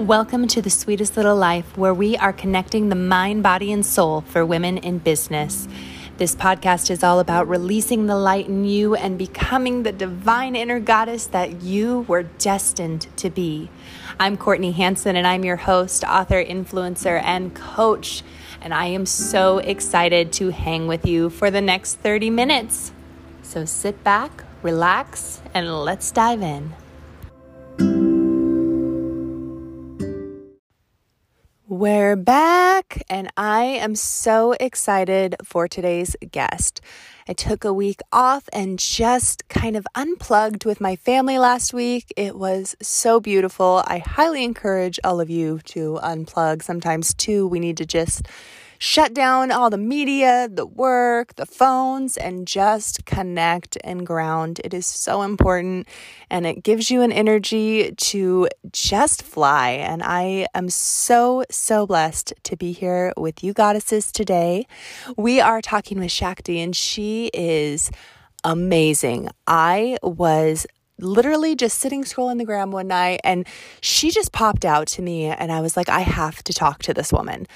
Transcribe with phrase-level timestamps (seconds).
[0.00, 4.22] Welcome to the sweetest little life where we are connecting the mind, body, and soul
[4.22, 5.68] for women in business.
[6.16, 10.80] This podcast is all about releasing the light in you and becoming the divine inner
[10.80, 13.68] goddess that you were destined to be.
[14.18, 18.22] I'm Courtney Hanson, and I'm your host, author, influencer, and coach.
[18.62, 22.92] And I am so excited to hang with you for the next 30 minutes.
[23.42, 26.72] So sit back, relax, and let's dive in.
[31.72, 36.80] We're back, and I am so excited for today's guest.
[37.28, 42.12] I took a week off and just kind of unplugged with my family last week.
[42.16, 43.84] It was so beautiful.
[43.86, 46.64] I highly encourage all of you to unplug.
[46.64, 48.26] Sometimes, too, we need to just
[48.80, 54.58] shut down all the media, the work, the phones, and just connect and ground.
[54.64, 55.86] It is so important
[56.30, 59.72] and it gives you an energy to just fly.
[59.72, 64.66] And I am so, so blessed to be here with you, goddesses, today.
[65.14, 67.90] We are talking with Shakti, and she is
[68.44, 69.28] amazing.
[69.46, 70.66] I was
[70.98, 73.46] literally just sitting scrolling the gram one night and
[73.80, 76.92] she just popped out to me and I was like I have to talk to
[76.92, 77.46] this woman.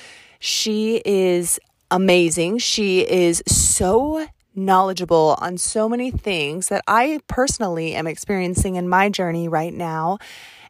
[0.46, 1.58] She is
[1.90, 2.58] amazing.
[2.58, 9.08] She is so knowledgeable on so many things that I personally am experiencing in my
[9.08, 10.18] journey right now.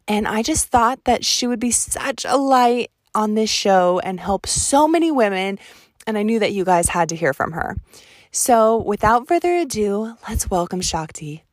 [0.07, 4.17] And I just thought that she would be such a light on this show and
[4.17, 5.59] help so many women.
[6.07, 7.75] And I knew that you guys had to hear from her.
[8.31, 11.43] So without further ado, let's welcome Shakti.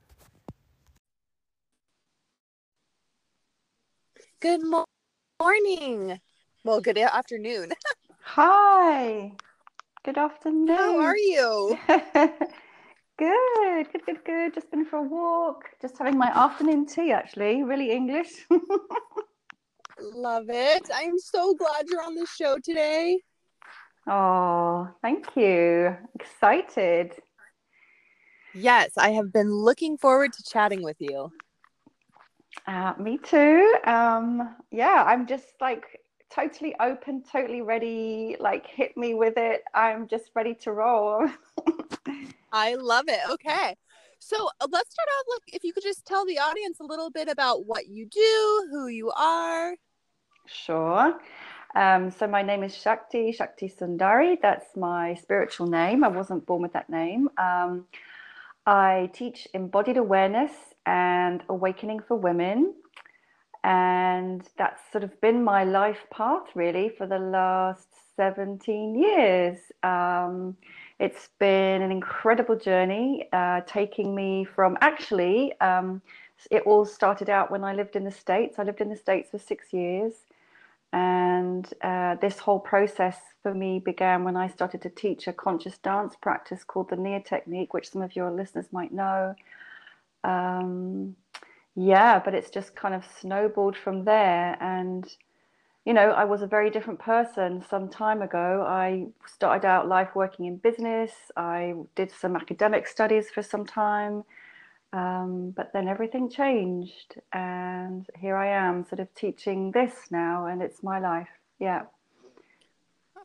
[4.38, 4.60] Good
[5.40, 6.20] morning.
[6.64, 7.72] Well, good afternoon.
[8.34, 9.32] Hi.
[10.04, 10.68] Good afternoon.
[10.68, 11.78] How are you?
[13.18, 14.54] good, good, good, good.
[14.54, 15.64] Just been for a walk.
[15.82, 17.62] Just having my afternoon tea, actually.
[17.62, 18.30] Really English.
[20.00, 20.88] Love it.
[20.94, 23.20] I'm so glad you're on the show today.
[24.06, 25.94] Oh, thank you.
[26.14, 27.12] Excited.
[28.54, 31.30] Yes, I have been looking forward to chatting with you.
[32.66, 33.74] Uh, me too.
[33.84, 36.00] Um, yeah, I'm just like
[36.32, 38.36] totally open, totally ready.
[38.40, 39.62] Like, hit me with it.
[39.74, 41.26] I'm just ready to roll.
[42.52, 43.20] I love it.
[43.30, 43.76] Okay.
[44.18, 45.26] So uh, let's start off.
[45.30, 48.68] Like, if you could just tell the audience a little bit about what you do,
[48.70, 49.74] who you are.
[50.46, 51.18] Sure.
[51.74, 54.36] Um, so my name is Shakti, Shakti Sundari.
[54.40, 56.04] That's my spiritual name.
[56.04, 57.28] I wasn't born with that name.
[57.38, 57.86] Um,
[58.66, 60.52] I teach embodied awareness
[60.86, 62.74] and awakening for women
[63.64, 69.58] and that's sort of been my life path really for the last 17 years.
[69.82, 70.56] Um,
[70.98, 76.02] it's been an incredible journey, uh, taking me from actually, um,
[76.50, 78.58] it all started out when I lived in the States.
[78.58, 80.12] I lived in the States for six years.
[80.92, 85.78] And uh, this whole process for me began when I started to teach a conscious
[85.78, 89.34] dance practice called the Nia Technique, which some of your listeners might know.
[90.24, 91.16] Um,
[91.74, 94.56] yeah, but it's just kind of snowballed from there.
[94.60, 95.06] And,
[95.84, 98.64] you know, I was a very different person some time ago.
[98.66, 104.24] I started out life working in business, I did some academic studies for some time.
[104.92, 110.60] Um, but then everything changed, and here I am, sort of teaching this now, and
[110.60, 111.30] it's my life.
[111.58, 111.84] Yeah.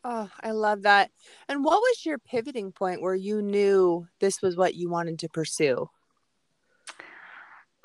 [0.02, 1.10] Oh, I love that.
[1.46, 5.28] And what was your pivoting point where you knew this was what you wanted to
[5.28, 5.90] pursue?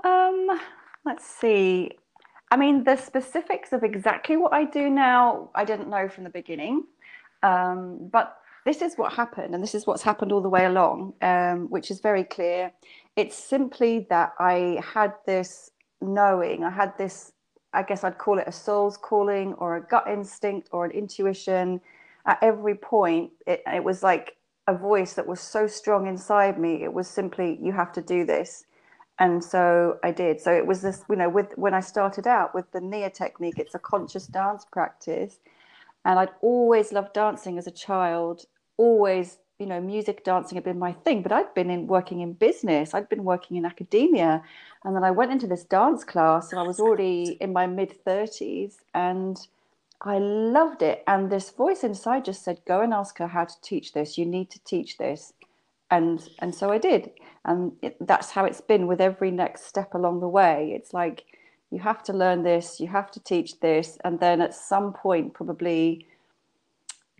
[0.03, 0.59] Um,
[1.05, 1.91] let's see.
[2.51, 6.29] I mean, the specifics of exactly what I do now, I didn't know from the
[6.29, 6.83] beginning.
[7.41, 11.13] Um, but this is what happened, and this is what's happened all the way along,
[11.21, 12.71] um, which is very clear.
[13.15, 15.71] It's simply that I had this
[16.01, 17.33] knowing, I had this,
[17.73, 21.81] I guess I'd call it a soul's calling or a gut instinct or an intuition.
[22.25, 24.37] At every point, it, it was like
[24.67, 26.83] a voice that was so strong inside me.
[26.83, 28.65] It was simply, you have to do this
[29.19, 30.41] and so I did.
[30.41, 33.59] So it was this, you know, with when I started out with the Nia technique,
[33.59, 35.39] it's a conscious dance practice,
[36.05, 38.45] and I'd always loved dancing as a child.
[38.77, 41.21] Always, you know, music, dancing had been my thing.
[41.21, 42.93] But I'd been in working in business.
[42.93, 44.41] I'd been working in academia,
[44.83, 48.03] and then I went into this dance class, and I was already in my mid
[48.03, 49.37] thirties, and
[50.01, 51.03] I loved it.
[51.07, 54.17] And this voice inside just said, "Go and ask her how to teach this.
[54.17, 55.33] You need to teach this."
[55.97, 57.11] And and so I did,
[57.45, 60.73] and it, that's how it's been with every next step along the way.
[60.75, 61.25] It's like
[61.71, 65.33] you have to learn this, you have to teach this, and then at some point,
[65.33, 66.07] probably,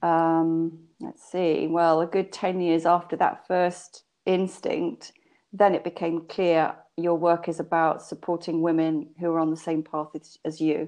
[0.02, 5.14] um, let's see, well, a good ten years after that first instinct,
[5.52, 9.84] then it became clear your work is about supporting women who are on the same
[9.84, 10.88] path as, as you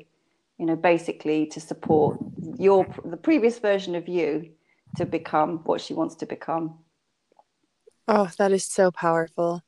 [0.57, 2.17] you know, basically to support
[2.57, 4.49] your the previous version of you
[4.95, 6.75] to become what she wants to become.
[8.07, 9.63] Oh, that is so powerful.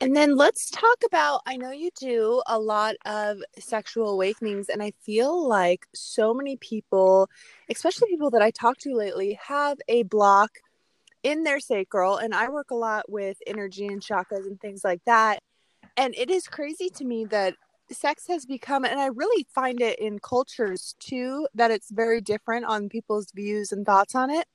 [0.00, 4.82] And then let's talk about I know you do a lot of sexual awakenings, and
[4.82, 7.28] I feel like so many people,
[7.68, 10.58] especially people that I talk to lately, have a block
[11.24, 12.16] in their sacral.
[12.16, 15.40] And I work a lot with energy and chakras and things like that.
[15.96, 17.54] And it is crazy to me that
[17.90, 22.66] sex has become, and I really find it in cultures too, that it's very different
[22.66, 24.46] on people's views and thoughts on it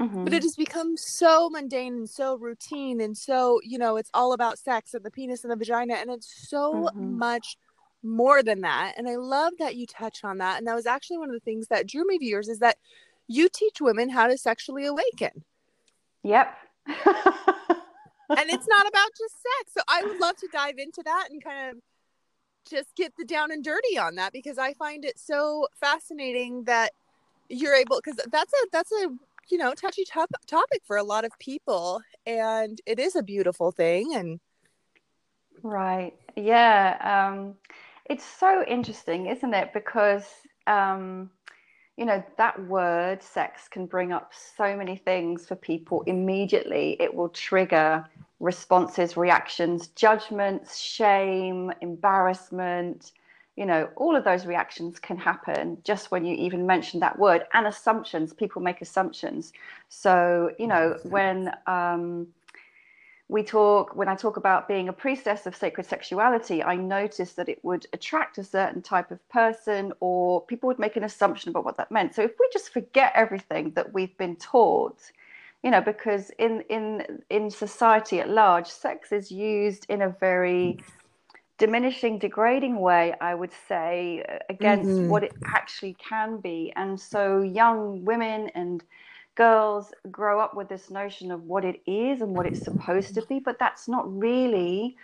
[0.00, 0.24] Mm-hmm.
[0.24, 4.32] But it has become so mundane and so routine and so, you know, it's all
[4.32, 7.18] about sex and the penis and the vagina and it's so mm-hmm.
[7.18, 7.58] much
[8.02, 8.94] more than that.
[8.96, 10.56] And I love that you touch on that.
[10.56, 12.78] And that was actually one of the things that drew me to yours is that
[13.28, 15.44] you teach women how to sexually awaken.
[16.22, 16.56] Yep.
[16.86, 16.96] and
[18.50, 19.72] it's not about just sex.
[19.76, 21.82] So I would love to dive into that and kind of
[22.68, 26.92] just get the down and dirty on that because I find it so fascinating that
[27.50, 29.08] you're able because that's a that's a
[29.50, 33.72] you know touchy top- topic for a lot of people and it is a beautiful
[33.72, 34.40] thing and
[35.62, 36.14] right.
[36.36, 37.54] Yeah um
[38.06, 39.72] it's so interesting isn't it?
[39.72, 40.24] Because
[40.66, 41.30] um
[41.96, 46.96] you know that word sex can bring up so many things for people immediately.
[47.00, 48.06] It will trigger
[48.40, 53.12] responses reactions judgments shame embarrassment
[53.60, 57.42] you know all of those reactions can happen just when you even mention that word
[57.52, 58.32] and assumptions.
[58.32, 59.52] People make assumptions.
[59.90, 62.26] So you know when um,
[63.28, 67.48] we talk when i talk about being a priestess of sacred sexuality i noticed that
[67.48, 71.64] it would attract a certain type of person or people would make an assumption about
[71.64, 72.12] what that meant.
[72.12, 75.00] So if we just forget everything that we've been taught
[75.62, 80.78] you know because in in in society at large sex is used in a very
[81.60, 85.08] diminishing, degrading way, I would say, against mm-hmm.
[85.08, 86.72] what it actually can be.
[86.74, 88.82] And so young women and
[89.34, 93.22] girls grow up with this notion of what it is and what it's supposed to
[93.26, 94.96] be, but that's not really,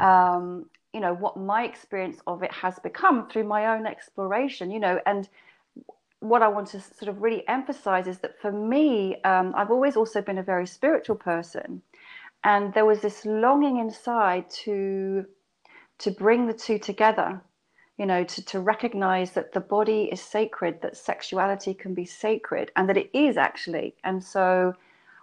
[0.00, 4.78] um, you know, what my experience of it has become through my own exploration, you
[4.78, 5.28] know, and
[6.20, 9.96] what I want to sort of really emphasize is that for me, um, I've always
[9.96, 11.82] also been a very spiritual person.
[12.44, 15.26] And there was this longing inside to
[15.98, 17.40] to bring the two together
[17.98, 22.70] you know to, to recognize that the body is sacred that sexuality can be sacred
[22.76, 23.94] and that it is actually.
[24.04, 24.74] And so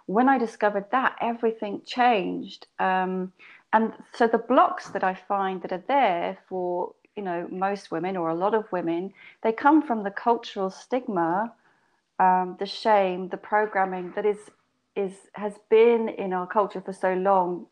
[0.06, 2.66] when i discovered that everything changed.
[2.78, 3.32] Um,
[3.72, 8.16] and so the blocks that i find that are there for you know most women
[8.16, 9.12] or a lot of women
[9.42, 11.52] they come from the cultural stigma
[12.18, 14.38] um, the shame the programming that is
[14.96, 17.66] is has been in our culture for so long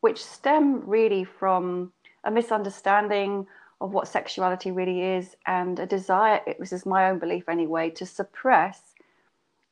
[0.00, 1.92] which stem really from
[2.24, 3.46] a misunderstanding
[3.80, 8.04] of what sexuality really is and a desire, this is my own belief anyway, to
[8.04, 8.94] suppress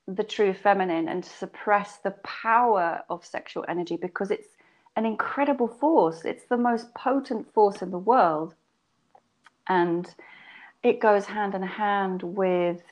[0.07, 4.49] the true feminine and to suppress the power of sexual energy because it's
[4.97, 6.25] an incredible force.
[6.25, 8.55] It's the most potent force in the world.
[9.69, 10.13] And
[10.83, 12.83] it goes hand in hand with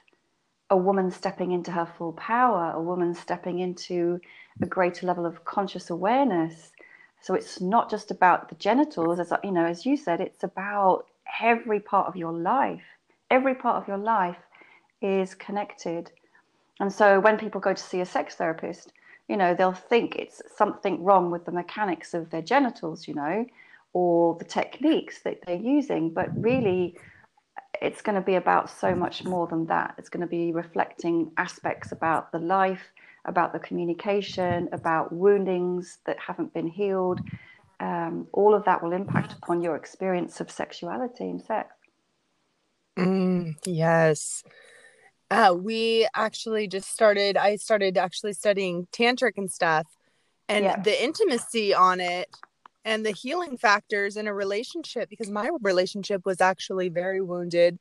[0.68, 4.20] a woman stepping into her full power, a woman stepping into
[4.60, 6.72] a greater level of conscious awareness
[7.20, 11.06] so it's not just about the genitals, as you know, as you said, it's about
[11.42, 12.84] every part of your life.
[13.30, 14.38] Every part of your life
[15.02, 16.12] is connected.
[16.78, 18.92] And so when people go to see a sex therapist,
[19.28, 23.44] you know, they'll think it's something wrong with the mechanics of their genitals, you know,
[23.92, 26.10] or the techniques that they're using.
[26.10, 26.96] But really,
[27.82, 29.94] it's going to be about so much more than that.
[29.98, 32.92] It's going to be reflecting aspects about the life,
[33.26, 37.20] about the communication, about woundings that haven't been healed.
[37.78, 41.74] Um, all of that will impact upon your experience of sexuality and sex.
[42.98, 44.42] Mm, yes.
[45.30, 49.86] Uh, we actually just started, I started actually studying tantric and stuff,
[50.48, 50.80] and yeah.
[50.80, 52.28] the intimacy on it
[52.84, 57.78] and the healing factors in a relationship because my relationship was actually very wounded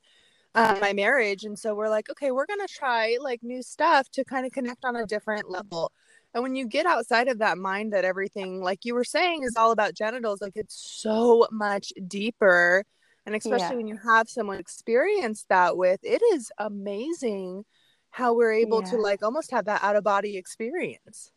[0.55, 4.23] uh, my marriage and so we're like okay we're gonna try like new stuff to
[4.23, 5.91] kind of connect on a different level
[6.33, 9.55] and when you get outside of that mind that everything like you were saying is
[9.57, 12.83] all about genitals like it's so much deeper
[13.25, 13.75] and especially yeah.
[13.75, 17.63] when you have someone experience that with it is amazing
[18.11, 18.91] how we're able yeah.
[18.91, 21.31] to like almost have that out of body experience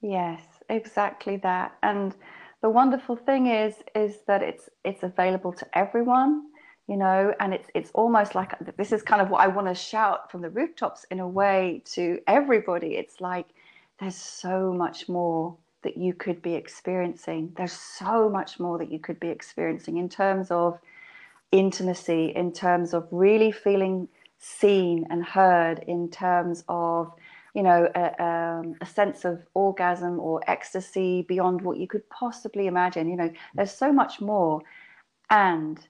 [0.00, 0.40] yes
[0.70, 2.14] exactly that and
[2.62, 6.42] the wonderful thing is is that it's it's available to everyone
[6.88, 9.74] you know and it's it's almost like this is kind of what i want to
[9.74, 13.46] shout from the rooftops in a way to everybody it's like
[14.00, 18.98] there's so much more that you could be experiencing there's so much more that you
[18.98, 20.78] could be experiencing in terms of
[21.52, 27.12] intimacy, in terms of really feeling seen and heard, in terms of
[27.54, 32.66] you know, a, um, a, sense of orgasm or ecstasy beyond what you could possibly
[32.68, 33.08] imagine.
[33.08, 34.60] You know, there's so much more.
[35.30, 35.80] And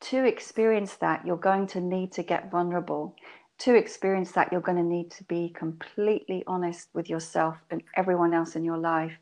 [0.00, 3.14] to experience that, you're going to need to get vulnerable.
[3.58, 8.32] To experience that, you're going to need to be completely honest with yourself and everyone
[8.32, 9.12] else in your life.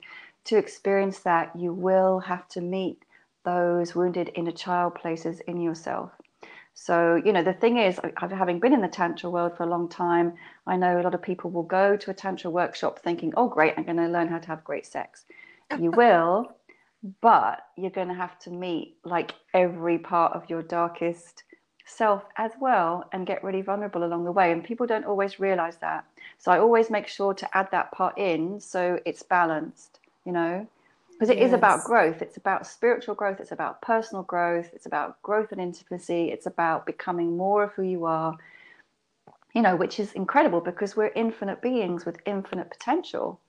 [0.44, 3.04] To experience that, you will have to meet
[3.44, 6.12] those wounded inner child places in yourself.
[6.74, 9.88] So, you know, the thing is, having been in the Tantra world for a long
[9.88, 13.48] time, I know a lot of people will go to a Tantra workshop thinking, oh,
[13.48, 15.24] great, I'm going to learn how to have great sex.
[15.78, 16.50] You will,
[17.20, 21.44] but you're going to have to meet like every part of your darkest
[21.86, 24.52] self as well and get really vulnerable along the way.
[24.52, 26.04] And people don't always realize that.
[26.38, 30.66] So I always make sure to add that part in so it's balanced, you know
[31.18, 31.46] because it yes.
[31.46, 35.60] is about growth it's about spiritual growth it's about personal growth it's about growth and
[35.60, 38.36] intimacy it's about becoming more of who you are
[39.54, 43.40] you know which is incredible because we're infinite beings with infinite potential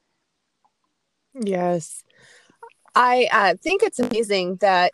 [1.33, 2.03] yes
[2.96, 4.91] i uh, think it's amazing that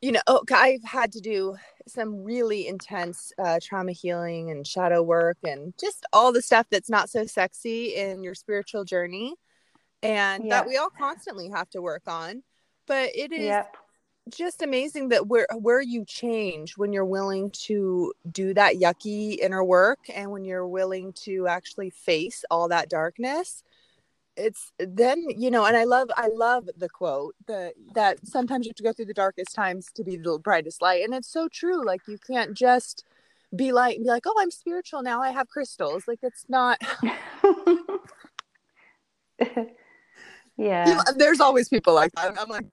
[0.00, 5.02] you know oh, i've had to do some really intense uh, trauma healing and shadow
[5.02, 9.34] work and just all the stuff that's not so sexy in your spiritual journey
[10.02, 10.50] and yep.
[10.50, 12.42] that we all constantly have to work on.
[12.86, 13.76] But it is yep.
[14.30, 19.64] just amazing that where where you change when you're willing to do that yucky inner
[19.64, 23.62] work and when you're willing to actually face all that darkness
[24.38, 28.70] it's then you know and i love i love the quote that that sometimes you
[28.70, 31.48] have to go through the darkest times to be the brightest light and it's so
[31.48, 33.04] true like you can't just
[33.54, 36.78] be light and be like oh i'm spiritual now i have crystals like it's not
[40.56, 41.02] yeah.
[41.16, 42.66] there's always people like that i'm like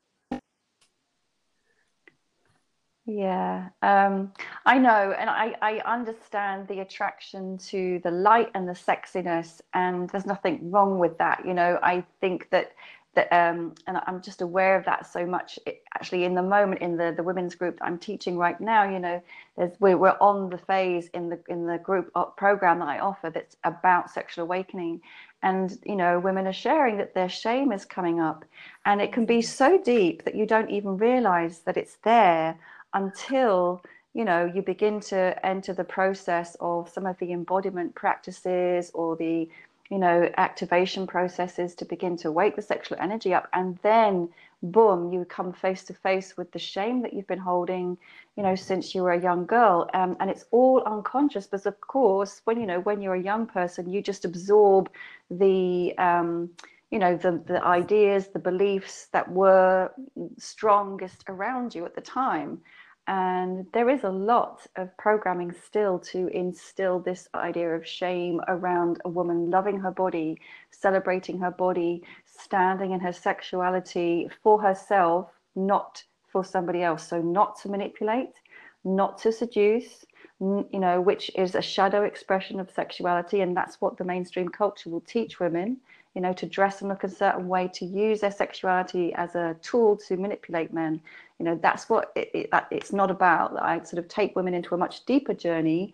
[3.05, 4.31] yeah um,
[4.65, 10.09] i know and I, I understand the attraction to the light and the sexiness and
[10.09, 12.71] there's nothing wrong with that you know i think that
[13.13, 16.81] that um, and i'm just aware of that so much it, actually in the moment
[16.81, 19.21] in the the women's group that i'm teaching right now you know
[19.55, 23.29] there's we're, we're on the phase in the in the group program that i offer
[23.29, 24.99] that's about sexual awakening
[25.43, 28.43] and you know women are sharing that their shame is coming up
[28.85, 32.57] and it can be so deep that you don't even realize that it's there
[32.95, 33.83] until
[34.13, 39.15] you know you begin to enter the process of some of the embodiment practices or
[39.17, 39.47] the
[39.91, 43.47] you know activation processes to begin to wake the sexual energy up.
[43.53, 44.29] And then
[44.63, 47.95] boom you come face to face with the shame that you've been holding
[48.35, 49.87] you know since you were a young girl.
[49.93, 51.45] Um, and it's all unconscious.
[51.45, 54.89] Because of course when you know when you're a young person you just absorb
[55.29, 56.49] the um,
[56.91, 59.91] you know the the ideas the beliefs that were
[60.37, 62.61] strongest around you at the time
[63.07, 68.99] and there is a lot of programming still to instill this idea of shame around
[69.05, 70.39] a woman loving her body,
[70.71, 77.07] celebrating her body, standing in her sexuality for herself, not for somebody else.
[77.07, 78.33] So, not to manipulate,
[78.83, 80.03] not to seduce,
[80.39, 83.41] you know, which is a shadow expression of sexuality.
[83.41, 85.77] And that's what the mainstream culture will teach women,
[86.15, 89.55] you know, to dress and look a certain way, to use their sexuality as a
[89.61, 91.01] tool to manipulate men
[91.39, 94.73] you know that's what it, it, it's not about i sort of take women into
[94.73, 95.93] a much deeper journey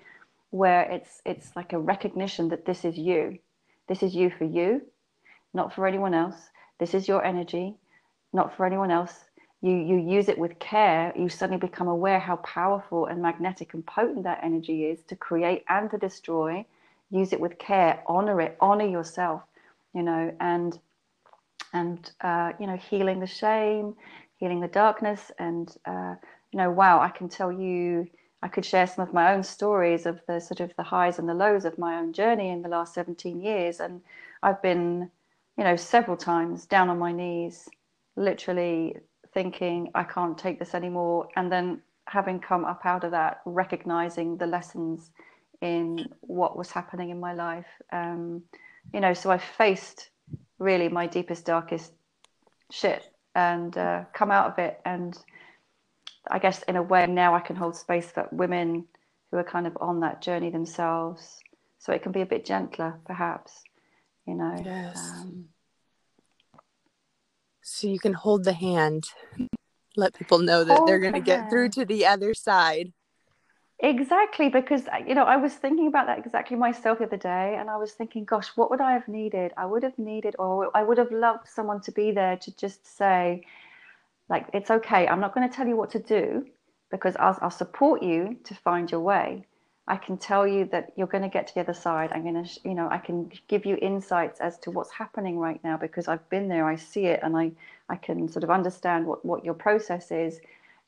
[0.51, 3.39] where it's it's like a recognition that this is you.
[3.87, 4.81] This is you for you
[5.53, 6.49] not for anyone else.
[6.79, 7.75] This is your energy
[8.33, 9.25] not for anyone else.
[9.61, 11.13] You you use it with care.
[11.17, 15.63] You suddenly become aware how powerful and magnetic and potent that energy is to create
[15.69, 16.65] and to destroy.
[17.09, 18.03] Use it with care.
[18.07, 18.57] Honor it.
[18.61, 19.41] Honor yourself
[19.93, 20.79] you know and
[21.73, 23.95] and uh, you know healing the shame
[24.41, 25.31] healing the darkness.
[25.39, 26.15] And, uh,
[26.51, 28.07] you know, wow, I can tell you,
[28.41, 31.29] I could share some of my own stories of the sort of the highs and
[31.29, 33.79] the lows of my own journey in the last 17 years.
[33.79, 34.01] And
[34.41, 35.11] I've been,
[35.57, 37.69] you know, several times down on my knees,
[38.15, 38.97] literally
[39.31, 41.29] thinking, I can't take this anymore.
[41.35, 45.11] And then having come up out of that, recognizing the lessons
[45.61, 47.67] in what was happening in my life.
[47.91, 48.41] Um,
[48.91, 50.09] you know, so I faced
[50.57, 51.91] really my deepest, darkest
[52.71, 54.79] shit and uh, come out of it.
[54.85, 55.17] And
[56.29, 58.85] I guess in a way now I can hold space for women
[59.31, 61.39] who are kind of on that journey themselves.
[61.79, 63.63] So it can be a bit gentler, perhaps,
[64.27, 64.55] you know.
[64.63, 64.97] Yes.
[64.97, 65.45] Um,
[67.63, 69.05] so you can hold the hand,
[69.95, 72.91] let people know that they're going to get through to the other side.
[73.83, 77.55] Exactly, because uh, you know, I was thinking about that exactly myself the other day,
[77.59, 79.53] and I was thinking, gosh, what would I have needed?
[79.57, 82.85] I would have needed, or I would have loved someone to be there to just
[82.85, 83.43] say,
[84.29, 85.07] like, it's okay.
[85.07, 86.47] I'm not going to tell you what to do,
[86.91, 89.45] because I'll, I'll support you to find your way.
[89.87, 92.11] I can tell you that you're going to get to the other side.
[92.13, 95.61] I'm going to, you know, I can give you insights as to what's happening right
[95.63, 97.51] now because I've been there, I see it, and I,
[97.89, 100.39] I can sort of understand what, what your process is.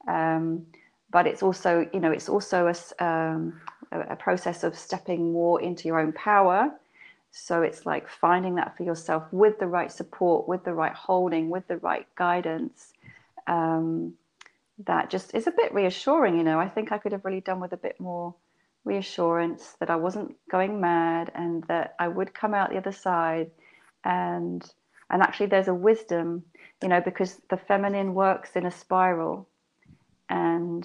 [0.08, 0.68] Um,
[1.14, 5.88] but it's also, you know, it's also a, um, a process of stepping more into
[5.88, 6.72] your own power.
[7.32, 11.50] So it's like finding that for yourself with the right support, with the right holding,
[11.50, 12.94] with the right guidance.
[13.46, 14.14] Um,
[14.86, 16.60] that just is a bit reassuring, you know.
[16.60, 18.34] I think I could have really done with a bit more
[18.84, 23.52] reassurance that I wasn't going mad and that I would come out the other side.
[24.04, 24.64] And
[25.12, 26.44] and actually, there's a wisdom,
[26.82, 29.48] you know, because the feminine works in a spiral,
[30.28, 30.84] and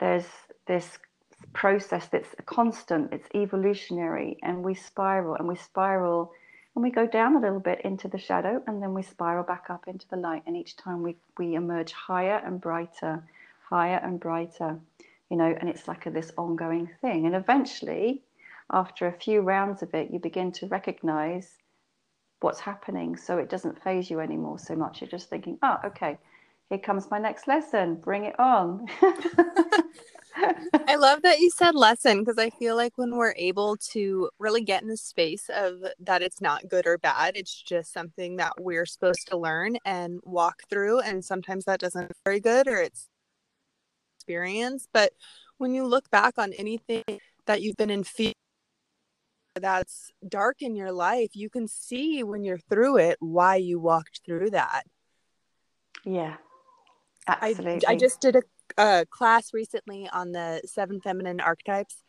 [0.00, 0.26] there's
[0.66, 0.98] this
[1.52, 6.32] process that's constant, it's evolutionary, and we spiral and we spiral
[6.74, 9.66] and we go down a little bit into the shadow and then we spiral back
[9.70, 10.42] up into the light.
[10.46, 13.24] And each time we, we emerge higher and brighter,
[13.68, 14.78] higher and brighter,
[15.30, 17.26] you know, and it's like a, this ongoing thing.
[17.26, 18.22] And eventually,
[18.70, 21.58] after a few rounds of it, you begin to recognize
[22.40, 23.16] what's happening.
[23.16, 25.00] So it doesn't faze you anymore so much.
[25.00, 26.18] You're just thinking, oh, okay,
[26.70, 27.96] here comes my next lesson.
[27.96, 28.86] Bring it on.
[30.86, 34.62] I love that you said lesson because I feel like when we're able to really
[34.62, 38.52] get in the space of that it's not good or bad, it's just something that
[38.60, 41.00] we're supposed to learn and walk through.
[41.00, 43.08] And sometimes that doesn't very good or it's
[44.16, 44.86] experience.
[44.92, 45.12] But
[45.58, 47.02] when you look back on anything
[47.46, 48.32] that you've been in fear
[49.56, 54.20] that's dark in your life, you can see when you're through it why you walked
[54.24, 54.84] through that.
[56.04, 56.36] Yeah.
[57.26, 57.86] Absolutely.
[57.86, 58.42] I, I just did a
[58.78, 62.04] a class recently on the seven feminine archetypes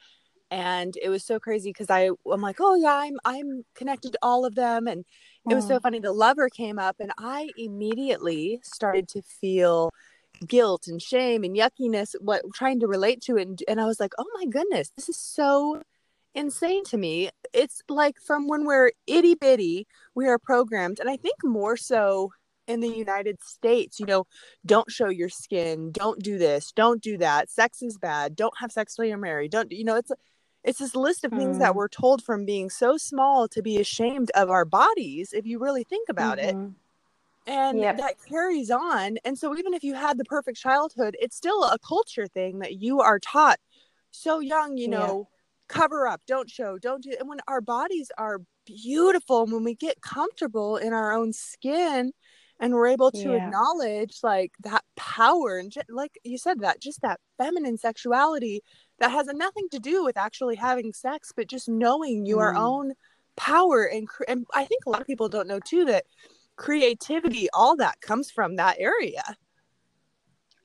[0.51, 4.20] and it was so crazy because I I'm like, oh yeah, I'm I'm connected to
[4.22, 5.06] all of them, and
[5.50, 5.82] it was so mm.
[5.82, 6.00] funny.
[6.00, 9.91] The lover came up, and I immediately started to feel
[10.46, 14.00] guilt and shame and yuckiness, what trying to relate to it, and, and I was
[14.00, 15.82] like, oh my goodness, this is so
[16.36, 17.30] insane to me.
[17.54, 22.34] It's like from when we're itty bitty, we are programmed, and I think more so
[22.71, 24.25] in the United States, you know,
[24.65, 28.71] don't show your skin, don't do this, don't do that, sex is bad, don't have
[28.71, 30.12] sex till you're married, don't you know, it's
[30.63, 31.60] it's this list of things mm.
[31.60, 35.60] that we're told from being so small to be ashamed of our bodies if you
[35.60, 36.65] really think about mm-hmm.
[36.65, 36.71] it.
[37.47, 37.97] And yep.
[37.97, 39.17] that carries on.
[39.25, 42.73] And so even if you had the perfect childhood, it's still a culture thing that
[42.73, 43.60] you are taught
[44.12, 45.79] so young, you know, yeah.
[45.79, 50.01] cover up, don't show, don't do and when our bodies are beautiful, when we get
[50.01, 52.12] comfortable in our own skin,
[52.62, 53.45] and we're able to yeah.
[53.45, 58.62] acknowledge like that power and like you said that just that feminine sexuality
[59.00, 62.60] that has nothing to do with actually having sex but just knowing your mm.
[62.60, 62.93] own
[63.36, 66.06] power and and I think a lot of people don't know too that
[66.56, 69.24] creativity all that comes from that area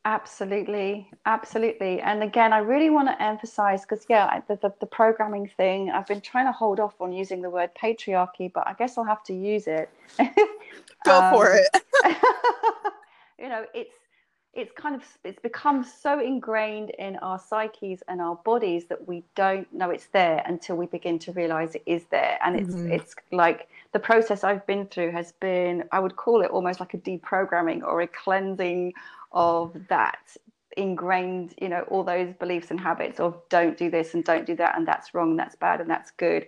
[0.07, 2.01] Absolutely, absolutely.
[2.01, 6.07] And again, I really want to emphasize because, yeah, the, the, the, programming thing, I've
[6.07, 9.25] been trying to hold off on using the word patriarchy, but I guess I'll have
[9.25, 9.91] to use it.
[11.05, 11.83] Go um, for it.
[13.41, 13.97] you know, it's
[14.57, 19.23] it's kind of it's become so ingrained in our psyches and our bodies that we
[19.35, 22.39] don't know it's there until we begin to realize it is there.
[22.43, 22.91] And it's mm-hmm.
[22.91, 26.95] it's like the process i've been through has been i would call it almost like
[26.95, 28.93] a deprogramming or a cleansing
[29.33, 30.37] of that
[30.77, 34.55] ingrained you know all those beliefs and habits of don't do this and don't do
[34.55, 36.47] that and that's wrong and that's bad and that's good.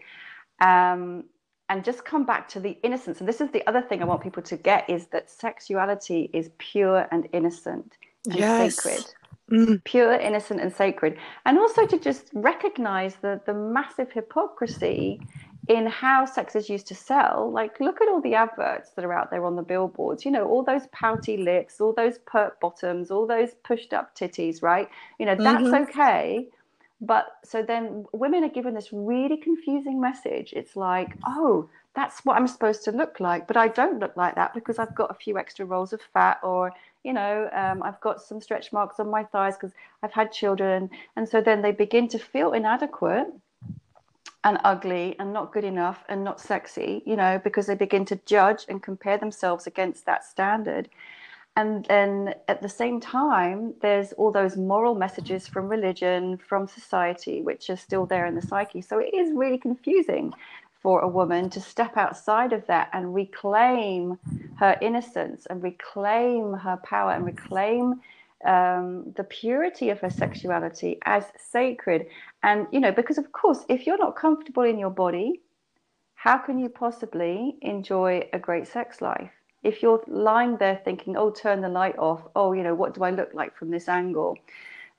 [0.60, 1.24] Um,
[1.68, 4.22] and just come back to the innocence and this is the other thing i want
[4.22, 8.76] people to get is that sexuality is pure and innocent and yes.
[8.83, 9.14] sacred
[9.50, 9.85] mm.
[9.85, 15.20] pure innocent and sacred and also to just recognize the the massive hypocrisy
[15.68, 17.50] in how sex is used to sell.
[17.52, 20.24] Like, look at all the adverts that are out there on the billboards.
[20.24, 24.62] You know, all those pouty lips, all those pert bottoms, all those pushed up titties,
[24.62, 24.88] right?
[25.18, 25.83] You know, that's mm-hmm.
[25.83, 26.48] okay.
[27.00, 30.52] But so then women are given this really confusing message.
[30.52, 34.34] It's like, oh, that's what I'm supposed to look like, but I don't look like
[34.34, 36.72] that because I've got a few extra rolls of fat, or
[37.04, 40.90] you know, um, I've got some stretch marks on my thighs because I've had children,
[41.16, 43.28] and so then they begin to feel inadequate
[44.44, 48.16] and ugly and not good enough and not sexy, you know, because they begin to
[48.26, 50.88] judge and compare themselves against that standard.
[51.58, 57.42] And then at the same time, there's all those moral messages from religion, from society,
[57.42, 58.80] which are still there in the psyche.
[58.80, 60.32] So it is really confusing
[60.80, 64.20] for a woman to step outside of that and reclaim
[64.60, 68.02] her innocence and reclaim her power and reclaim
[68.44, 72.06] um, the purity of her sexuality as sacred.
[72.44, 75.40] And, you know, because of course, if you're not comfortable in your body,
[76.14, 79.38] how can you possibly enjoy a great sex life?
[79.68, 83.04] If you're lying there thinking, oh, turn the light off, oh, you know, what do
[83.04, 84.37] I look like from this angle?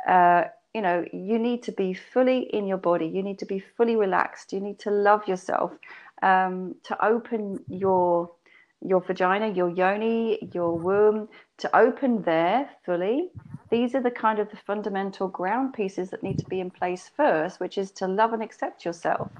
[0.07, 3.07] uh, you know, you need to be fully in your body.
[3.07, 4.53] You need to be fully relaxed.
[4.53, 5.73] You need to love yourself.
[6.21, 8.31] Um, to open your
[8.85, 13.29] your vagina, your yoni, your womb, to open there fully.
[13.71, 17.11] These are the kind of the fundamental ground pieces that need to be in place
[17.15, 19.31] first, which is to love and accept yourself,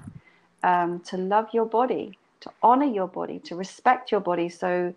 [0.62, 4.48] um, to love your body, to honor your body, to respect your body.
[4.48, 4.94] So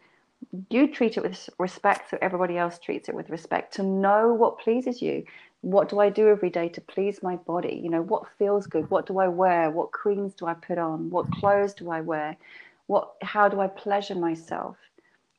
[0.70, 3.74] you treat it with respect, so everybody else treats it with respect.
[3.76, 5.24] To know what pleases you.
[5.62, 7.80] What do I do every day to please my body?
[7.82, 8.90] You know, what feels good?
[8.90, 9.72] What do I wear?
[9.72, 11.10] What creams do I put on?
[11.10, 12.38] What clothes do I wear?
[12.88, 14.78] what how do i pleasure myself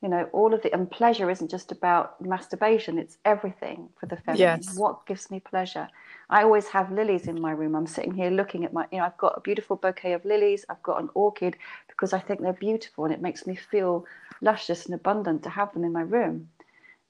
[0.04, 4.16] you know all of the and pleasure isn't just about masturbation it's everything for the
[4.16, 4.76] feminine yes.
[4.76, 5.88] what gives me pleasure
[6.28, 9.04] i always have lilies in my room i'm sitting here looking at my you know
[9.04, 11.56] i've got a beautiful bouquet of lilies i've got an orchid
[11.88, 14.04] because i think they're beautiful and it makes me feel
[14.42, 16.50] luscious and abundant to have them in my room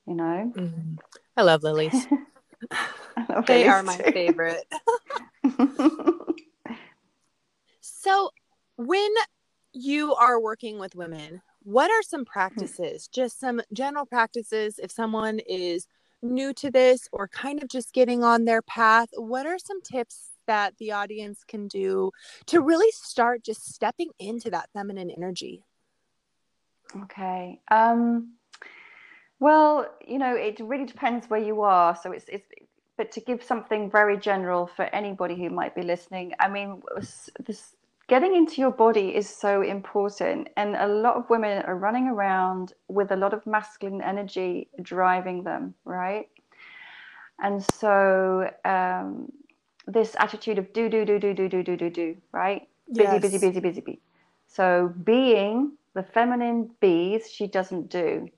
[0.07, 0.94] you know mm-hmm.
[1.37, 2.07] i love lilies
[3.28, 4.12] love they lilies are my too.
[4.12, 4.72] favorite
[7.80, 8.30] so
[8.76, 9.11] when
[9.74, 12.33] you are working with women, what are some hmm.
[12.33, 15.88] practices, just some general practices, if someone is
[16.22, 19.09] new to this or kind of just getting on their path?
[19.14, 22.11] What are some tips that the audience can do
[22.46, 25.64] to really start just stepping into that feminine energy?
[27.05, 27.61] Okay.
[27.70, 28.35] Um,
[29.40, 31.96] well, you know, it really depends where you are.
[32.00, 32.46] So it's, it's,
[32.96, 36.83] but to give something very general for anybody who might be listening, I mean,
[37.44, 37.74] this
[38.07, 42.73] getting into your body is so important and a lot of women are running around
[42.88, 46.29] with a lot of masculine energy driving them right?
[47.43, 49.33] And so um,
[49.87, 52.69] this attitude of do do do do do do do do do right?
[52.93, 53.23] Busy yes.
[53.23, 54.01] busy busy busy busy.
[54.47, 58.29] So being the feminine bees she doesn't do.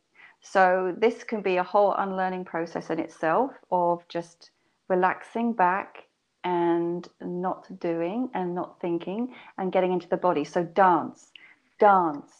[0.40, 4.50] So this can be a whole unlearning process in itself of just
[4.88, 6.05] relaxing back
[6.46, 10.44] and not doing and not thinking and getting into the body.
[10.44, 11.32] So dance,
[11.80, 12.30] dance,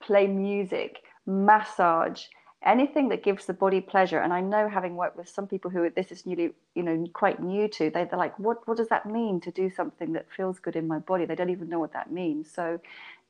[0.00, 2.24] play music, massage,
[2.64, 4.18] anything that gives the body pleasure.
[4.18, 7.40] And I know having worked with some people who this is newly, you know, quite
[7.40, 10.58] new to, they, they're like, what, what does that mean to do something that feels
[10.58, 11.24] good in my body?
[11.24, 12.50] They don't even know what that means.
[12.52, 12.80] So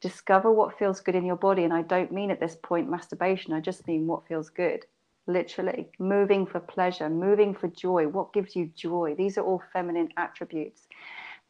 [0.00, 1.64] discover what feels good in your body.
[1.64, 4.86] And I don't mean at this point masturbation, I just mean what feels good
[5.26, 8.08] literally moving for pleasure, moving for joy.
[8.08, 9.14] What gives you joy?
[9.16, 10.88] These are all feminine attributes.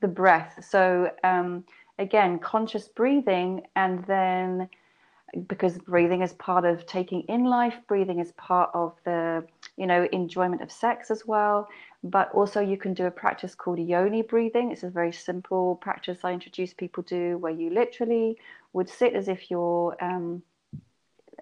[0.00, 0.64] The breath.
[0.68, 1.64] So, um,
[1.98, 4.68] again, conscious breathing, and then
[5.46, 9.44] because breathing is part of taking in life, breathing is part of the
[9.76, 11.68] you know enjoyment of sex as well.
[12.04, 14.72] But also, you can do a practice called yoni breathing.
[14.72, 18.36] It's a very simple practice I introduce people to, where you literally
[18.72, 20.42] would sit as if you're um,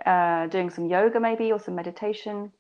[0.06, 2.52] uh, doing some yoga maybe or some meditation.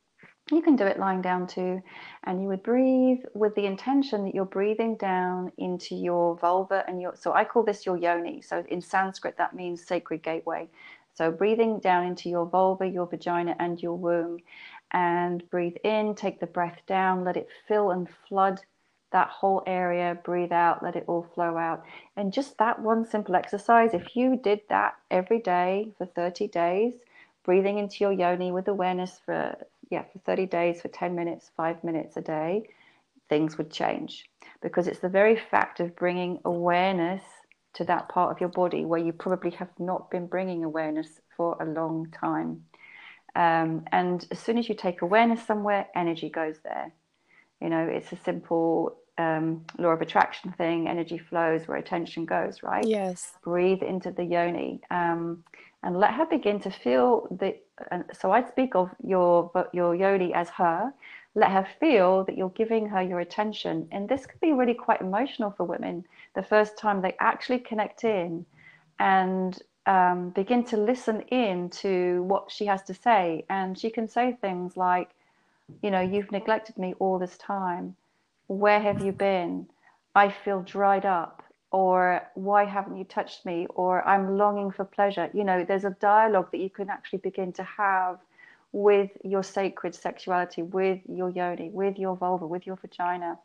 [0.50, 1.80] You can do it lying down too.
[2.24, 7.00] And you would breathe with the intention that you're breathing down into your vulva and
[7.00, 7.14] your.
[7.14, 8.42] So I call this your yoni.
[8.42, 10.68] So in Sanskrit, that means sacred gateway.
[11.14, 14.38] So breathing down into your vulva, your vagina, and your womb.
[14.92, 18.60] And breathe in, take the breath down, let it fill and flood
[19.12, 21.84] that whole area, breathe out, let it all flow out.
[22.16, 26.94] And just that one simple exercise, if you did that every day for 30 days,
[27.44, 29.56] breathing into your yoni with awareness for
[29.90, 32.66] yeah for 30 days for 10 minutes 5 minutes a day
[33.30, 34.28] things would change.
[34.60, 37.22] Because it's the very fact of bringing awareness
[37.72, 41.56] to that part of your body where you probably have not been bringing awareness for
[41.62, 42.64] a long time.
[43.36, 46.92] Um, and as soon as you take awareness somewhere energy goes there.
[47.62, 50.88] You know it's a simple um, law of attraction thing.
[50.88, 52.86] Energy flows where attention goes right?
[52.86, 53.32] Yes.
[53.44, 54.80] Breathe into the yoni.
[54.90, 55.44] Um,
[55.82, 57.56] and let her begin to feel the.
[57.90, 60.92] And so I speak of your your yoni as her.
[61.34, 65.00] Let her feel that you're giving her your attention, and this can be really quite
[65.00, 66.04] emotional for women.
[66.34, 68.44] The first time they actually connect in,
[68.98, 74.08] and um, begin to listen in to what she has to say, and she can
[74.08, 75.10] say things like,
[75.82, 77.96] you know, you've neglected me all this time.
[78.48, 79.68] Where have you been?
[80.14, 83.66] I feel dried up or why haven't you touched me?
[83.74, 85.30] or i'm longing for pleasure.
[85.32, 88.18] You know there's a dialogue that you can actually begin to have
[88.72, 93.38] with your sacred sexuality with your yoni with your vulva with your vagina.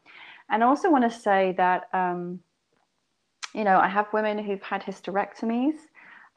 [0.49, 2.39] And I also want to say that um,
[3.53, 5.77] you know i have women who've had hysterectomies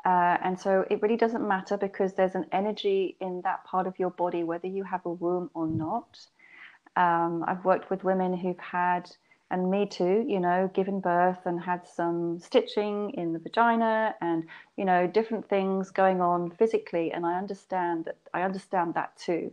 [0.04, 3.98] uh, and so it really doesn't matter because there's an energy in that part of
[3.98, 6.18] your body whether you have a womb or not.
[6.96, 9.10] Um, i've worked with women who've had
[9.50, 14.44] and me too, you know, given birth and had some stitching in the vagina and,
[14.76, 17.12] you know, different things going on physically.
[17.12, 19.52] And I understand that I understand that too.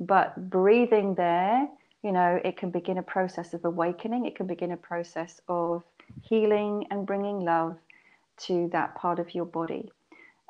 [0.00, 1.68] But breathing there
[2.02, 5.82] you know, it can begin a process of awakening, it can begin a process of
[6.22, 7.76] healing and bringing love
[8.38, 9.90] to that part of your body.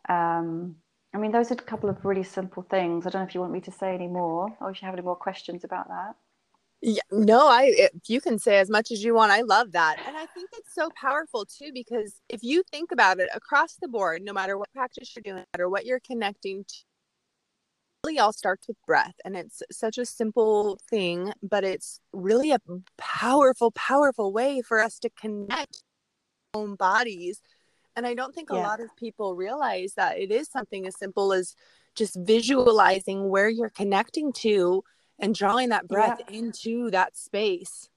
[0.08, 0.76] Um,
[1.14, 3.06] I mean, those are a couple of really simple things.
[3.06, 4.94] I don't know if you want me to say any more or if you have
[4.94, 6.16] any more questions about that.
[6.80, 9.32] Yeah, no, I if you can say as much as you want.
[9.32, 9.96] I love that.
[10.06, 13.88] And I think it's so powerful too because if you think about it across the
[13.88, 16.74] board, no matter what practice you're doing, no matter what you're connecting to,
[18.04, 22.60] really all starts with breath and it's such a simple thing, but it's really a
[22.96, 25.82] powerful powerful way for us to connect
[26.54, 27.40] own bodies.
[27.96, 31.32] And I don't think a lot of people realize that it is something as simple
[31.32, 31.56] as
[31.96, 34.84] just visualizing where you're connecting to
[35.18, 36.38] and drawing that breath yeah.
[36.38, 37.88] into that space.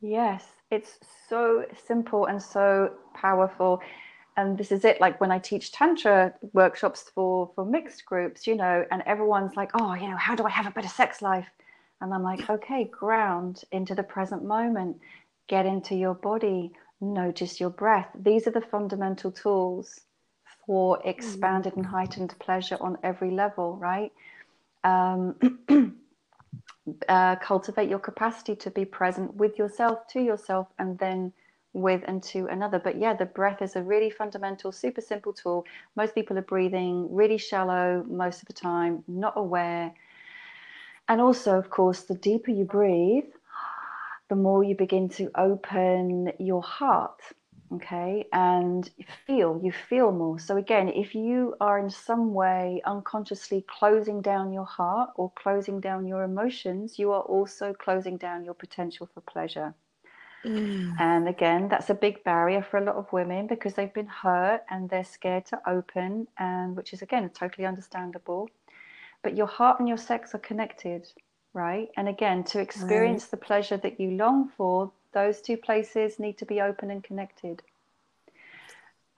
[0.00, 0.98] Yes, it's
[1.28, 3.80] so simple and so powerful.
[4.36, 5.00] And this is it.
[5.00, 9.70] Like when I teach Tantra workshops for, for mixed groups, you know, and everyone's like,
[9.74, 11.48] oh, you know, how do I have a better sex life?
[12.00, 14.98] And I'm like, okay, ground into the present moment,
[15.48, 16.70] get into your body,
[17.00, 18.08] notice your breath.
[18.14, 20.00] These are the fundamental tools
[20.64, 24.12] for expanded and heightened pleasure on every level, right?
[24.84, 25.34] Um,
[27.08, 31.32] uh, cultivate your capacity to be present with yourself, to yourself, and then
[31.72, 32.78] with and to another.
[32.78, 35.64] But yeah, the breath is a really fundamental, super simple tool.
[35.96, 39.92] Most people are breathing really shallow most of the time, not aware.
[41.08, 43.30] And also, of course, the deeper you breathe,
[44.28, 47.20] the more you begin to open your heart
[47.72, 48.90] okay and
[49.26, 54.52] feel you feel more so again if you are in some way unconsciously closing down
[54.52, 59.20] your heart or closing down your emotions you are also closing down your potential for
[59.20, 59.74] pleasure
[60.44, 60.94] mm.
[60.98, 64.62] and again that's a big barrier for a lot of women because they've been hurt
[64.70, 68.48] and they're scared to open and which is again totally understandable
[69.22, 71.06] but your heart and your sex are connected
[71.52, 73.30] right and again to experience right.
[73.32, 77.62] the pleasure that you long for those two places need to be open and connected.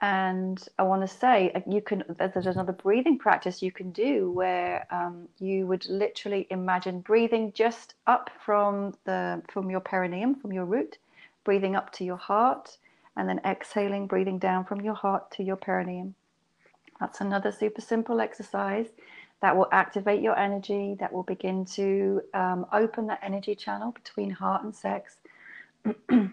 [0.01, 2.03] And I want to say, uh, you can.
[2.17, 7.93] There's another breathing practice you can do where um, you would literally imagine breathing just
[8.07, 10.97] up from the from your perineum, from your root,
[11.43, 12.75] breathing up to your heart,
[13.15, 16.15] and then exhaling, breathing down from your heart to your perineum.
[16.99, 18.87] That's another super simple exercise
[19.41, 20.95] that will activate your energy.
[20.99, 25.17] That will begin to um, open that energy channel between heart and sex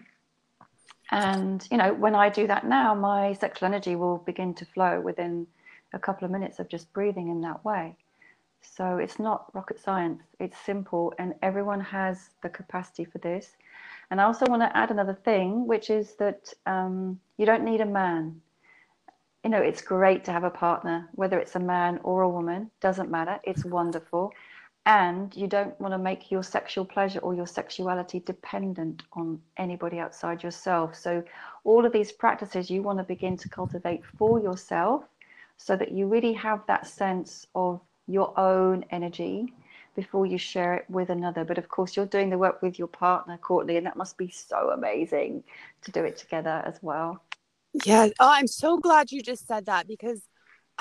[1.11, 5.01] and you know when i do that now my sexual energy will begin to flow
[5.01, 5.47] within
[5.93, 7.95] a couple of minutes of just breathing in that way.
[8.61, 10.21] So it's not rocket science.
[10.39, 13.55] It's simple and everyone has the capacity for this.
[14.11, 17.81] And i also want to add another thing which is that um, you don't need
[17.81, 18.41] a man.
[19.43, 22.69] You know it's great to have a partner whether it's a man or a woman
[22.81, 23.39] doesn't matter.
[23.43, 24.33] It's wonderful
[24.85, 29.99] and you don't want to make your sexual pleasure or your sexuality dependent on anybody
[29.99, 30.95] outside yourself.
[30.95, 31.23] So,
[31.63, 35.03] all of these practices you want to begin to cultivate for yourself
[35.57, 39.53] so that you really have that sense of your own energy
[39.95, 41.43] before you share it with another.
[41.43, 44.29] But of course, you're doing the work with your partner, Courtney, and that must be
[44.29, 45.43] so amazing
[45.83, 47.21] to do it together as well.
[47.85, 48.07] Yeah.
[48.19, 50.21] Oh, I'm so glad you just said that because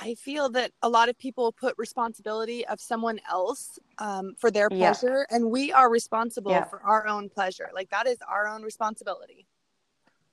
[0.01, 4.69] I feel that a lot of people put responsibility of someone else um, for their
[4.69, 5.37] pleasure, yeah.
[5.37, 6.65] and we are responsible yeah.
[6.65, 7.69] for our own pleasure.
[7.75, 9.47] Like that is our own responsibility.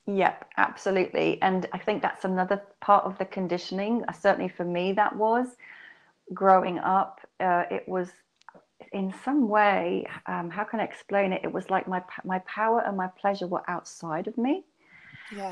[0.07, 1.41] Yep, absolutely.
[1.41, 4.03] And I think that's another part of the conditioning.
[4.07, 5.47] Uh, certainly for me, that was
[6.31, 7.21] growing up.
[7.39, 8.09] Uh, it was
[8.91, 11.41] in some way, um, how can I explain it?
[11.43, 14.63] It was like my my power and my pleasure were outside of me.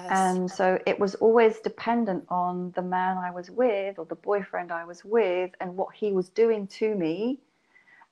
[0.09, 4.71] And so it was always dependent on the man I was with or the boyfriend
[4.71, 7.39] I was with and what he was doing to me.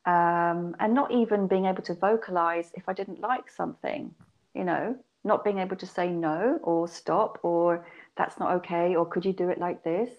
[0.05, 4.15] Um, and not even being able to vocalize if I didn't like something,
[4.55, 7.85] you know, not being able to say no or stop or
[8.17, 10.09] that's not okay or could you do it like this?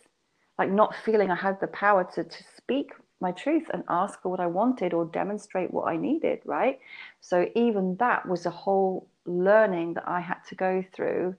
[0.59, 4.29] Like not feeling I had the power to, to speak my truth and ask for
[4.29, 6.79] what I wanted or demonstrate what I needed, right?
[7.21, 11.37] So even that was a whole learning that I had to go through,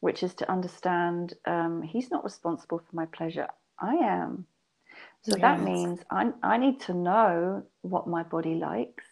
[0.00, 3.48] which is to understand um, he's not responsible for my pleasure.
[3.78, 4.46] I am.
[5.22, 5.40] So yes.
[5.40, 9.04] that means I, I need to know what my body likes.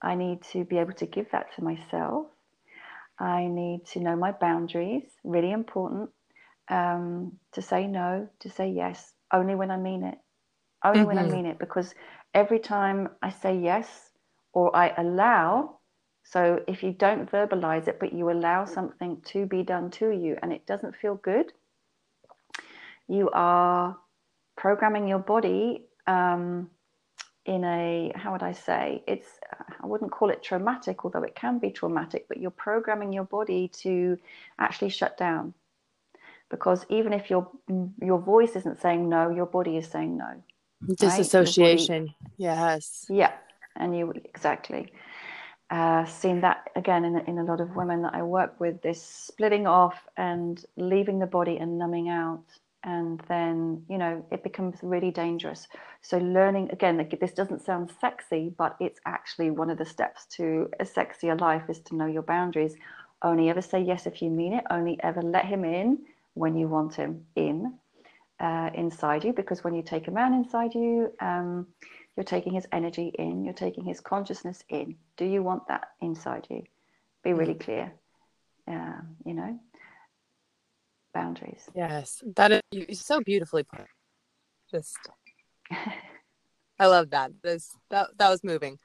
[0.00, 2.26] I need to be able to give that to myself.
[3.18, 6.10] I need to know my boundaries, really important.
[6.68, 10.18] Um, to say no, to say yes, only when I mean it.
[10.84, 11.08] Only mm-hmm.
[11.08, 11.32] when I mm-hmm.
[11.32, 11.58] mean it.
[11.58, 11.94] Because
[12.34, 14.10] every time I say yes
[14.52, 15.78] or I allow
[16.32, 20.38] so if you don't verbalize it, but you allow something to be done to you
[20.42, 21.52] and it doesn't feel good,
[23.06, 23.98] you are
[24.56, 26.70] programming your body um,
[27.44, 29.28] in a how would I say it's
[29.82, 33.68] I wouldn't call it traumatic, although it can be traumatic, but you're programming your body
[33.80, 34.16] to
[34.58, 35.52] actually shut down.
[36.48, 37.46] Because even if your
[38.00, 40.42] your voice isn't saying no, your body is saying no.
[40.96, 42.04] Disassociation.
[42.04, 42.32] Right?
[42.38, 43.04] Yes.
[43.10, 43.32] Yeah.
[43.76, 44.92] And you exactly.
[45.72, 49.02] Uh, seen that again in, in a lot of women that I work with, this
[49.02, 52.44] splitting off and leaving the body and numbing out.
[52.84, 55.68] And then you know it becomes really dangerous.
[56.02, 60.68] So learning again this doesn't sound sexy but it's actually one of the steps to
[60.78, 62.74] a sexier life is to know your boundaries.
[63.22, 64.64] Only ever say yes if you mean it.
[64.68, 66.00] Only ever let him in
[66.34, 67.72] when you want him in
[68.40, 71.66] uh, inside you because when you take a man inside you um,
[72.16, 76.46] you're taking his energy in you're taking his consciousness in do you want that inside
[76.50, 76.62] you
[77.24, 77.60] be really mm.
[77.60, 77.92] clear
[78.68, 79.58] uh, you know
[81.12, 81.68] boundaries.
[81.74, 83.86] Yes, that is so beautifully put.
[84.70, 84.96] Just,
[86.78, 87.32] I love that.
[87.42, 88.78] This that that was moving.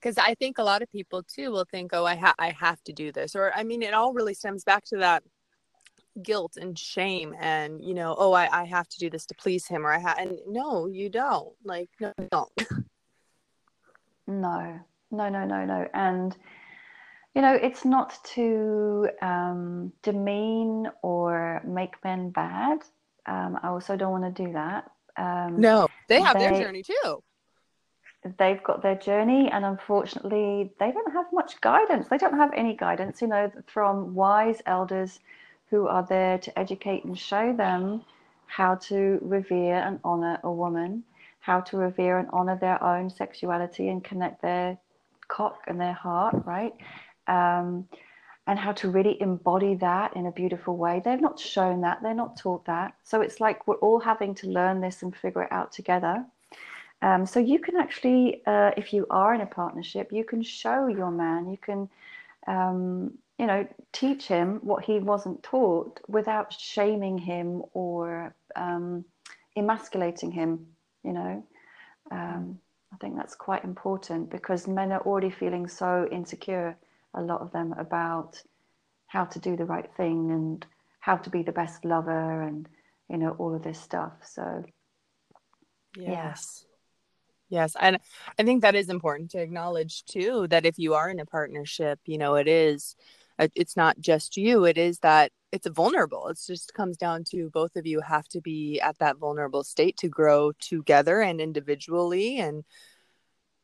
[0.00, 2.82] Because I think a lot of people too will think, "Oh, I ha- I have
[2.84, 5.22] to do this," or I mean, it all really stems back to that
[6.22, 9.66] guilt and shame, and you know, "Oh, I I have to do this to please
[9.66, 11.54] him," or I have, and no, you don't.
[11.64, 12.52] Like, no, don't.
[14.26, 16.36] no, no, no, no, no, and
[17.34, 22.78] you know, it's not to um, demean or make men bad.
[23.26, 24.90] Um, I also don't want to do that.
[25.16, 27.22] Um, no, they have they, their journey too.
[28.38, 32.08] They've got their journey, and unfortunately, they don't have much guidance.
[32.08, 35.18] They don't have any guidance, you know, from wise elders
[35.74, 38.02] who are there to educate and show them
[38.46, 41.02] how to revere and honor a woman,
[41.40, 44.78] how to revere and honor their own sexuality and connect their
[45.26, 46.74] cock and their heart, right?
[47.26, 47.88] um,
[48.46, 51.00] and how to really embody that in a beautiful way.
[51.04, 52.94] They've not shown that, they're not taught that.
[53.02, 56.24] So it's like we're all having to learn this and figure it out together.
[57.00, 60.86] Um, so you can actually, uh, if you are in a partnership, you can show
[60.86, 61.88] your man, you can,
[62.46, 69.04] um, you know, teach him what he wasn't taught without shaming him or um,
[69.56, 70.66] emasculating him,
[71.02, 71.44] you know.
[72.10, 72.58] Um,
[72.92, 76.76] I think that's quite important because men are already feeling so insecure
[77.14, 78.40] a lot of them about
[79.06, 80.64] how to do the right thing and
[81.00, 82.68] how to be the best lover and
[83.10, 84.12] you know all of this stuff.
[84.22, 84.64] So
[85.96, 86.66] yes.
[87.50, 87.98] Yes and
[88.38, 92.00] i think that is important to acknowledge too that if you are in a partnership
[92.06, 92.96] you know it is
[93.38, 96.26] Uh, it's not just you it is that it's vulnerable.
[96.26, 99.96] It just comes down to both of you have to be at that vulnerable state
[99.98, 102.64] to grow together and individually and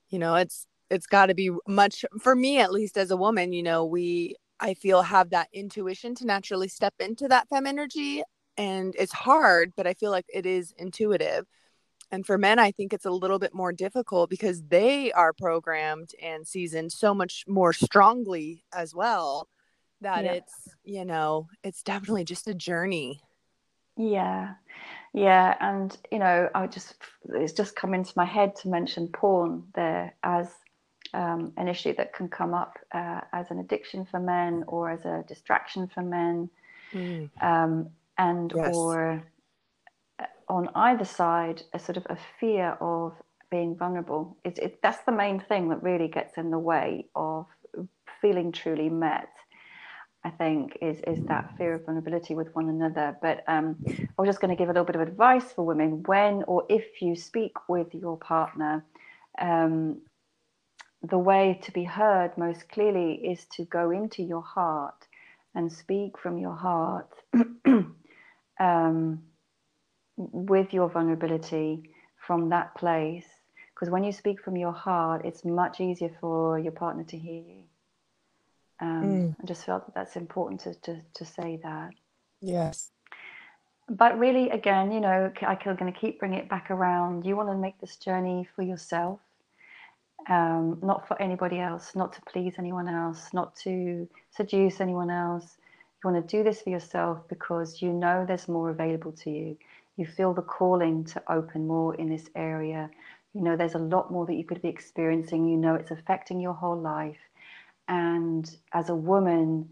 [0.08, 3.52] you know it's it's got to be much for me at least as a woman
[3.52, 8.22] you know we i feel have that intuition to naturally step into that fem energy
[8.56, 11.46] and it's hard but i feel like it is intuitive.
[12.12, 16.10] And for men i think it's a little bit more difficult because they are programmed
[16.20, 19.48] and seasoned so much more strongly as well
[20.00, 20.32] that yeah.
[20.32, 23.20] it's you know it's definitely just a journey
[23.96, 24.54] yeah
[25.12, 26.94] yeah and you know i just
[27.34, 30.48] it's just come into my head to mention porn there as
[31.12, 35.04] um, an issue that can come up uh, as an addiction for men or as
[35.04, 36.48] a distraction for men,
[36.92, 37.28] mm.
[37.42, 38.74] um, and yes.
[38.74, 39.22] or
[40.20, 43.14] uh, on either side a sort of a fear of
[43.50, 44.36] being vulnerable.
[44.44, 47.46] It, it, that's the main thing that really gets in the way of
[48.20, 49.28] feeling truly met.
[50.22, 53.16] I think is is that fear of vulnerability with one another.
[53.22, 56.02] But um, I was just going to give a little bit of advice for women
[56.04, 58.84] when or if you speak with your partner.
[59.40, 60.02] Um,
[61.02, 65.06] the way to be heard most clearly is to go into your heart
[65.54, 67.10] and speak from your heart
[68.60, 69.22] um,
[70.16, 71.90] with your vulnerability
[72.26, 73.26] from that place.
[73.74, 77.42] Because when you speak from your heart, it's much easier for your partner to hear
[77.42, 77.69] you.
[78.80, 79.36] Um, mm.
[79.42, 81.90] I just felt that that's important to, to, to say that.
[82.40, 82.90] Yes.
[83.88, 87.26] But really, again, you know, I'm going to keep bringing it back around.
[87.26, 89.20] You want to make this journey for yourself
[90.28, 95.56] um, not for anybody else, not to please anyone else, not to seduce anyone else.
[96.02, 99.56] You want to do this for yourself because you know there's more available to you.
[99.96, 102.90] You feel the calling to open more in this area.
[103.34, 105.48] You know there's a lot more that you could be experiencing.
[105.48, 107.18] You know it's affecting your whole life.
[107.90, 109.68] And as a woman,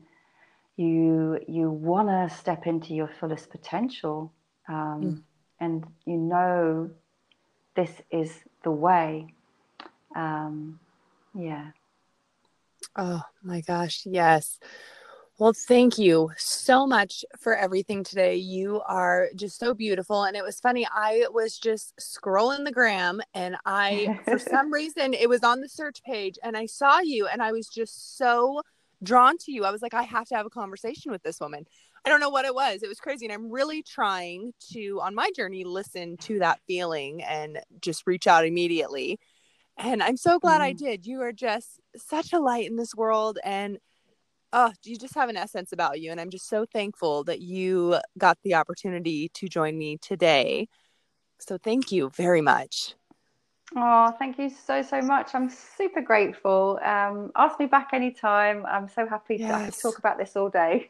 [0.77, 4.33] you you want to step into your fullest potential,
[4.69, 5.23] um, mm.
[5.61, 6.91] and you know
[7.75, 9.33] this is the way
[10.15, 10.81] um,
[11.35, 11.71] yeah.
[12.97, 14.59] Oh my gosh, yes.
[15.39, 18.35] Well, thank you so much for everything today.
[18.35, 20.25] You are just so beautiful.
[20.25, 25.15] And it was funny, I was just scrolling the gram and I, for some reason,
[25.15, 28.63] it was on the search page and I saw you and I was just so
[29.01, 29.65] drawn to you.
[29.65, 31.69] I was like, I have to have a conversation with this woman.
[32.05, 32.83] I don't know what it was.
[32.83, 33.27] It was crazy.
[33.27, 38.27] And I'm really trying to, on my journey, listen to that feeling and just reach
[38.27, 39.21] out immediately.
[39.77, 40.65] And I'm so glad mm.
[40.65, 41.07] I did.
[41.07, 43.39] You are just such a light in this world.
[43.45, 43.79] And
[44.53, 46.11] oh, you just have an essence about you.
[46.11, 50.69] And I'm just so thankful that you got the opportunity to join me today.
[51.39, 52.95] So thank you very much.
[53.77, 55.35] Oh, thank you so, so much.
[55.35, 56.81] I'm super grateful.
[56.83, 58.65] Um, ask me back anytime.
[58.65, 59.77] I'm so happy yes.
[59.77, 60.89] to talk about this all day.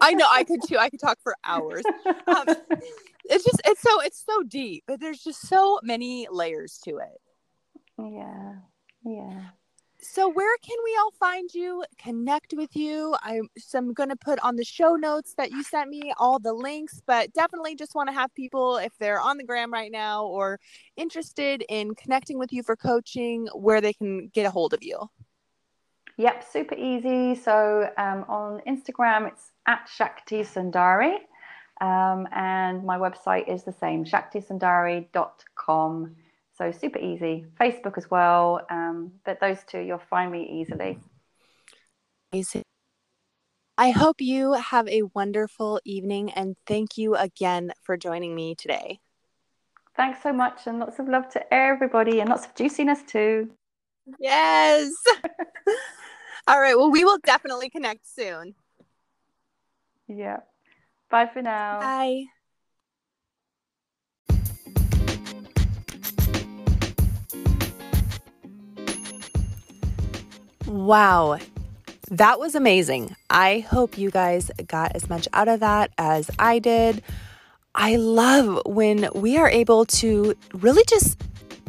[0.00, 0.76] I know I could too.
[0.76, 1.84] I could talk for hours.
[2.06, 2.44] Um,
[3.24, 7.20] it's just, it's so, it's so deep, but there's just so many layers to it.
[7.98, 8.56] Yeah.
[9.04, 9.44] Yeah.
[10.00, 13.16] So where can we all find you, connect with you?
[13.22, 16.38] I'm, so I'm going to put on the show notes that you sent me all
[16.38, 19.90] the links, but definitely just want to have people, if they're on the gram right
[19.90, 20.60] now or
[20.96, 25.10] interested in connecting with you for coaching, where they can get a hold of you.
[26.16, 27.34] Yep, super easy.
[27.34, 31.16] So um, on Instagram, it's at Shakti Sundari.
[31.80, 36.16] Um, and my website is the same, shaktisundari.com.
[36.58, 37.46] So super easy.
[37.60, 38.66] Facebook as well.
[38.68, 40.98] Um, but those two, you'll find me easily.
[42.32, 42.62] Easy.
[43.78, 48.98] I hope you have a wonderful evening and thank you again for joining me today.
[49.96, 53.50] Thanks so much and lots of love to everybody and lots of juiciness too.
[54.18, 54.92] Yes.
[56.48, 56.76] All right.
[56.76, 58.56] Well, we will definitely connect soon.
[60.08, 60.38] Yeah.
[61.08, 61.78] Bye for now.
[61.80, 62.24] Bye.
[70.68, 71.38] Wow.
[72.10, 73.16] That was amazing.
[73.30, 77.02] I hope you guys got as much out of that as I did.
[77.74, 81.18] I love when we are able to really just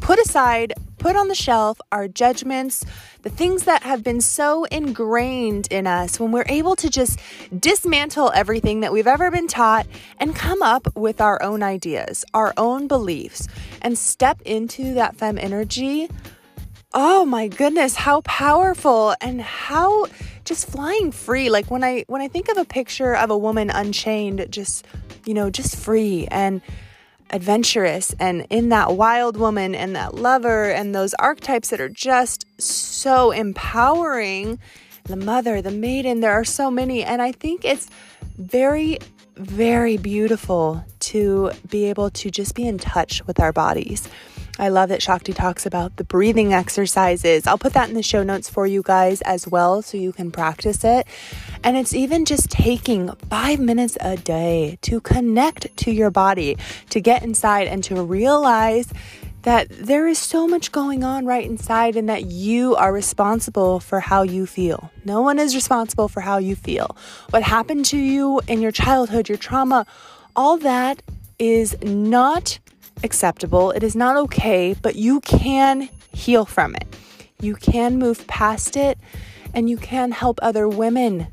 [0.02, 2.84] put aside, put on the shelf our judgments,
[3.22, 7.20] the things that have been so ingrained in us, when we're able to just
[7.58, 9.88] dismantle everything that we've ever been taught
[10.18, 13.48] and come up with our own ideas, our own beliefs,
[13.82, 16.10] and step into that fem energy
[16.94, 20.08] oh my goodness how powerful and how
[20.46, 21.50] just flying free.
[21.50, 24.86] Like when i when i think of a picture of a woman unchained just
[25.26, 26.62] you know just free and
[27.32, 32.46] adventurous and in that wild woman and that lover and those archetypes that are just
[32.60, 34.58] so empowering.
[35.04, 37.04] The mother the maiden there are so many.
[37.04, 37.88] And i think it's
[38.38, 38.98] very
[39.36, 44.10] very beautiful to be able to just be in touch with our bodies
[44.60, 47.48] I love that Shakti talks about the breathing exercises.
[47.48, 50.32] I'll put that in the show notes for you guys as well so you can
[50.32, 51.08] practice it.
[51.64, 56.58] And it's even just taking five minutes a day to connect to your body,
[56.90, 58.92] to get inside and to realize
[59.44, 64.02] that there is so much going on right inside and that you are responsible for
[64.02, 64.92] how you feel.
[65.06, 66.98] No one is responsible for how you feel.
[67.30, 69.86] What happened to you in your childhood, your trauma,
[70.36, 71.02] all that
[71.40, 72.60] is not
[73.04, 73.72] acceptable.
[73.72, 76.88] It is not okay, but you can heal from it.
[77.42, 78.98] You can move past it
[79.54, 81.28] and you can help other women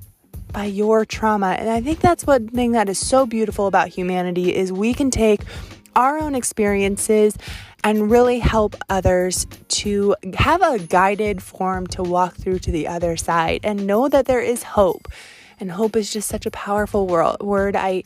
[0.53, 1.57] by your trauma.
[1.59, 5.11] And I think that's one thing that is so beautiful about humanity is we can
[5.11, 5.41] take
[5.95, 7.37] our own experiences
[7.83, 13.17] and really help others to have a guided form to walk through to the other
[13.17, 15.09] side and know that there is hope.
[15.59, 17.77] And hope is just such a powerful word.
[17.77, 18.03] I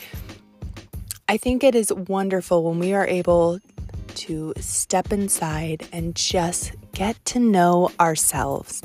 [1.31, 3.61] I think it is wonderful when we are able
[4.17, 8.83] to step inside and just get to know ourselves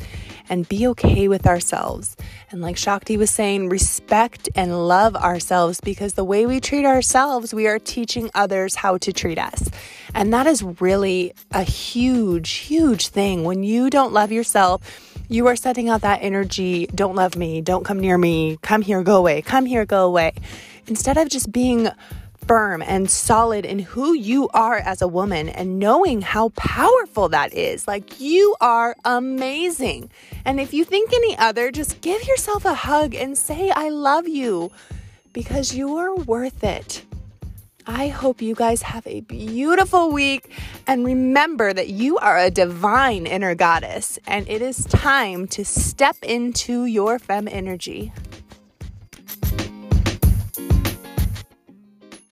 [0.48, 2.16] and be okay with ourselves.
[2.52, 7.52] And like Shakti was saying, respect and love ourselves because the way we treat ourselves,
[7.52, 9.68] we are teaching others how to treat us.
[10.14, 13.44] And that is really a huge, huge thing.
[13.44, 14.84] When you don't love yourself,
[15.30, 19.02] you are setting out that energy don't love me, don't come near me, come here,
[19.02, 20.34] go away, come here, go away.
[20.86, 21.90] Instead of just being
[22.48, 27.54] firm and solid in who you are as a woman and knowing how powerful that
[27.54, 27.88] is.
[27.88, 30.12] Like, you are amazing.
[30.46, 34.28] And if you think any other, just give yourself a hug and say, I love
[34.28, 34.72] you
[35.34, 37.04] because you are worth it.
[37.88, 40.50] I hope you guys have a beautiful week
[40.88, 46.18] and remember that you are a divine inner goddess and it is time to step
[46.24, 48.12] into your fem energy.